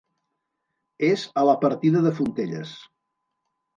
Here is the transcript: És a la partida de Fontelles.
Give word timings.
És 1.09 1.25
a 1.41 1.45
la 1.49 1.55
partida 1.67 2.03
de 2.07 2.17
Fontelles. 2.21 2.77